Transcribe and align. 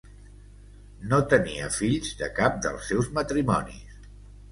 No 1.11 1.19
tenia 1.33 1.67
fills 1.75 2.09
de 2.21 2.29
cap 2.39 2.57
dels 2.67 2.89
seus 2.93 3.11
matrimonis. 3.19 4.01